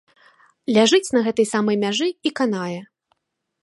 [0.77, 2.79] Ляжыць на гэтай самай мяжы і канае.